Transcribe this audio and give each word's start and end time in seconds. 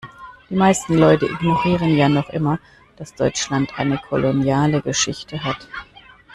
Die 0.49 0.55
meisten 0.55 0.95
Leute 0.97 1.27
ignorieren 1.27 1.95
ja 1.95 2.09
noch 2.09 2.29
immer, 2.29 2.57
dass 2.95 3.13
Deutschland 3.13 3.77
eine 3.77 3.99
koloniale 3.99 4.81
Geschichte 4.81 5.43
hat. 5.43 5.67